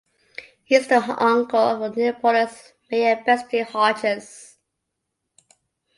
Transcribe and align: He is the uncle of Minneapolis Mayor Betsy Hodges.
He 0.63 0.73
is 0.73 0.87
the 0.87 0.95
uncle 1.23 1.59
of 1.59 1.95
Minneapolis 1.95 2.73
Mayor 2.89 3.21
Betsy 3.23 3.59
Hodges. 3.59 4.57